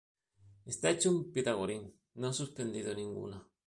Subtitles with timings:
[0.65, 3.47] Está hecho un pitagorín, no ha suspendido ninguna